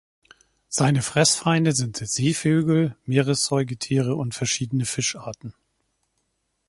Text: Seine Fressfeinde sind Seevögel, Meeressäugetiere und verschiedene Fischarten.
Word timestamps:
Seine 0.67 1.03
Fressfeinde 1.03 1.73
sind 1.73 1.97
Seevögel, 1.97 2.95
Meeressäugetiere 3.05 4.15
und 4.15 4.33
verschiedene 4.33 4.85
Fischarten. 4.85 5.53